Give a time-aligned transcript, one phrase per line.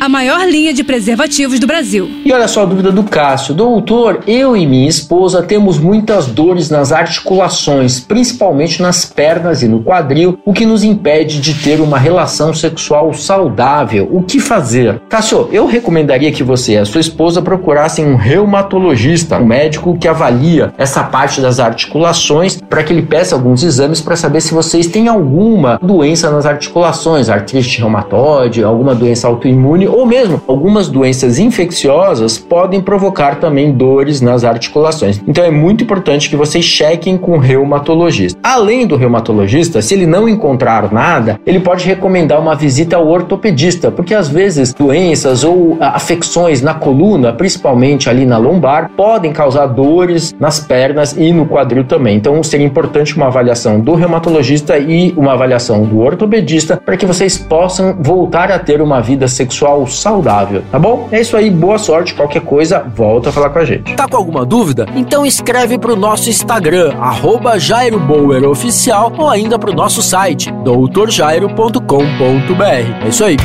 [0.00, 2.08] a maior linha de preservativos do Brasil.
[2.24, 3.54] E olha só a dúvida do Cássio.
[3.54, 9.82] Doutor, eu e minha esposa temos muitas dores nas articulações, principalmente nas pernas e no
[9.82, 14.08] quadril, o que nos impede de ter uma relação sexual saudável.
[14.12, 15.00] O que fazer?
[15.08, 20.08] Cássio, eu recomendaria que você e a sua esposa procurassem um reumatologista, um médico que
[20.08, 24.86] avalia essa parte das articulações, para que ele peça alguns exames para saber se vocês
[24.86, 32.38] têm alguma doença nas articulações, artrite reumatoide, alguma doença autoimune ou mesmo algumas doenças infecciosas
[32.38, 35.20] podem provocar também dores nas articulações.
[35.26, 38.38] Então é muito importante que vocês chequem com o reumatologista.
[38.42, 43.90] Além do reumatologista, se ele não encontrar nada, ele pode recomendar uma visita ao ortopedista,
[43.90, 50.34] porque às vezes doenças ou afecções na coluna, principalmente ali na lombar, podem causar dores
[50.38, 52.16] nas pernas e no quadril também.
[52.16, 57.38] Então seria importante uma avaliação do reumatologista e uma avaliação do ortopedista para que vocês
[57.38, 61.08] possam voltar a ter uma vida sexual sexual saudável, tá bom?
[61.12, 62.14] É isso aí, boa sorte.
[62.14, 63.94] Qualquer coisa, volta a falar com a gente.
[63.94, 64.86] Tá com alguma dúvida?
[64.94, 73.04] Então escreve pro nosso Instagram, arroba Jairo Bauer Oficial, ou ainda pro nosso site, doutorjairo.com.br.
[73.04, 73.36] É isso aí.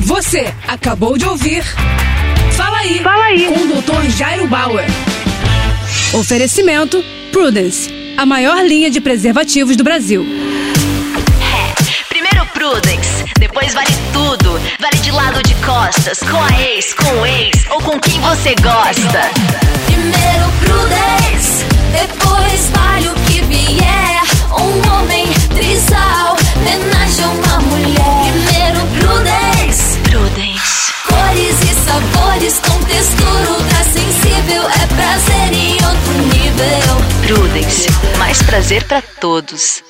[0.00, 1.62] Você acabou de ouvir.
[2.52, 2.98] Fala aí.
[3.00, 3.46] Fala aí.
[3.46, 4.10] Com o Dr.
[4.10, 4.86] Jairo Bauer.
[6.14, 10.24] Oferecimento Prudence, a maior linha de preservativos do Brasil.
[11.42, 14.52] É, primeiro Prudence, depois vale tudo.
[14.80, 18.56] Vale de lado de costas, com a ex, com o ex ou com quem você
[18.56, 19.30] gosta.
[19.86, 24.22] Primeiro Prudence, depois vale o que vier.
[24.50, 28.32] Um homem trisal, homenagem a uma mulher.
[28.32, 30.92] Primeiro Prudence, Prudence.
[31.06, 34.68] Cores e sabores com textura ultra sensível.
[34.70, 36.96] É prazer em outro nível.
[37.22, 37.86] Prudence,
[38.18, 39.84] mais prazer para todos.